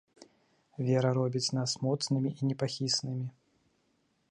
Вера 0.87 1.11
робіць 1.17 1.51
нас 1.59 1.75
моцнымі 1.85 2.29
і 2.39 2.51
непахіснымі. 2.53 3.27